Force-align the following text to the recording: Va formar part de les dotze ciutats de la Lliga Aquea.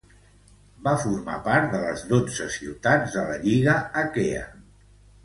Va 0.85 0.93
formar 1.01 1.35
part 1.47 1.67
de 1.75 1.81
les 1.83 2.05
dotze 2.13 2.47
ciutats 2.55 3.13
de 3.19 3.27
la 3.29 3.37
Lliga 3.45 3.77
Aquea. 4.03 4.49